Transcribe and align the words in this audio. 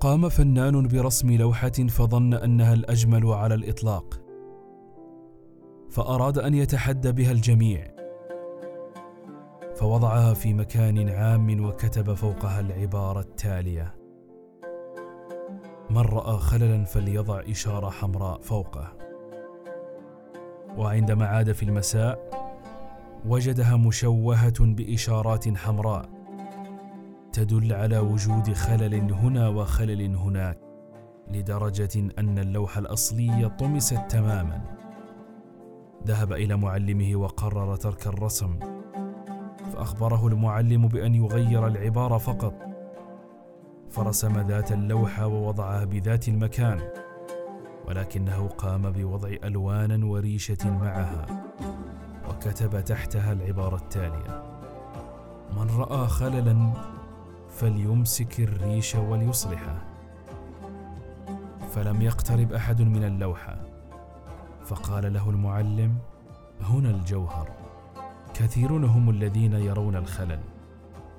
قام 0.00 0.28
فنان 0.28 0.88
برسم 0.88 1.30
لوحة 1.30 1.68
فظن 1.68 2.34
أنها 2.34 2.74
الأجمل 2.74 3.26
على 3.26 3.54
الإطلاق. 3.54 4.20
فأراد 5.90 6.38
أن 6.38 6.54
يتحدى 6.54 7.12
بها 7.12 7.32
الجميع. 7.32 7.94
فوضعها 9.74 10.34
في 10.34 10.54
مكان 10.54 11.08
عام 11.08 11.64
وكتب 11.64 12.14
فوقها 12.14 12.60
العبارة 12.60 13.20
التالية. 13.20 13.94
من 15.90 16.00
رأى 16.00 16.38
خللا 16.38 16.84
فليضع 16.84 17.40
إشارة 17.50 17.90
حمراء 17.90 18.40
فوقه. 18.40 18.92
وعندما 20.78 21.26
عاد 21.26 21.52
في 21.52 21.62
المساء 21.62 22.30
وجدها 23.26 23.76
مشوهة 23.76 24.60
بإشارات 24.60 25.56
حمراء. 25.56 26.19
تدل 27.32 27.72
على 27.72 27.98
وجود 27.98 28.52
خلل 28.52 29.12
هنا 29.12 29.48
وخلل 29.48 30.16
هناك 30.16 30.58
لدرجة 31.30 32.10
أن 32.18 32.38
اللوحه 32.38 32.78
الاصليه 32.78 33.46
طمست 33.46 34.00
تماما. 34.08 34.60
ذهب 36.06 36.32
إلى 36.32 36.56
معلمه 36.56 37.16
وقرر 37.16 37.76
ترك 37.76 38.06
الرسم 38.06 38.58
فأخبره 39.72 40.26
المعلم 40.26 40.88
بأن 40.88 41.14
يغير 41.14 41.66
العبارة 41.66 42.18
فقط. 42.18 42.54
فرسم 43.90 44.40
ذات 44.48 44.72
اللوحه 44.72 45.26
ووضعها 45.26 45.84
بذات 45.84 46.28
المكان 46.28 46.80
ولكنه 47.88 48.48
قام 48.48 48.90
بوضع 48.90 49.28
ألوان 49.44 50.02
وريشة 50.02 50.70
معها 50.70 51.26
وكتب 52.28 52.84
تحتها 52.84 53.32
العبارة 53.32 53.76
التالية 53.76 54.42
من 55.56 55.70
رأى 55.76 56.06
خللا 56.06 56.72
فليمسك 57.50 58.40
الريش 58.40 58.94
وليصلحه 58.94 59.84
فلم 61.70 62.02
يقترب 62.02 62.52
أحد 62.52 62.82
من 62.82 63.04
اللوحه 63.04 63.56
فقال 64.64 65.12
له 65.12 65.30
المعلم 65.30 65.98
هنا 66.60 66.90
الجوهر. 66.90 67.50
كثيرون 68.34 68.84
هم 68.84 69.10
الذين 69.10 69.52
يرون 69.52 69.96
الخلل 69.96 70.40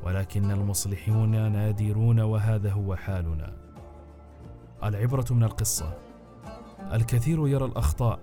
ولكن 0.03 0.51
المصلحون 0.51 1.51
نادرون 1.51 2.19
وهذا 2.19 2.71
هو 2.71 2.95
حالنا. 2.95 3.53
العبرة 4.83 5.25
من 5.31 5.43
القصة 5.43 5.97
الكثير 6.93 7.47
يرى 7.47 7.65
الأخطاء 7.65 8.19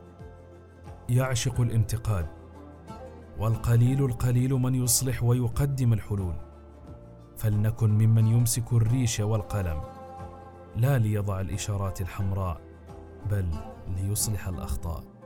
يعشق 1.09 1.61
الانتقاد 1.61 2.27
والقليل 3.39 4.05
القليل 4.05 4.55
من 4.55 4.75
يصلح 4.75 5.22
ويقدم 5.22 5.93
الحلول. 5.93 6.47
فلنكن 7.39 7.91
ممن 7.91 8.27
يمسك 8.27 8.72
الريش 8.72 9.20
والقلم. 9.20 9.83
لا 10.77 10.98
ليضع 10.98 11.41
الإشارات 11.41 12.00
الحمراء 12.00 12.61
بل 13.31 13.48
ليصلح 13.97 14.48
الأخطاء. 14.48 15.17